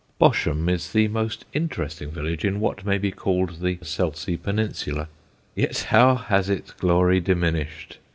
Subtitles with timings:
[0.17, 5.07] Bosham is the most interesting village in what may be called the Selsey peninsula.
[5.53, 7.99] Yet how has its glory diminished!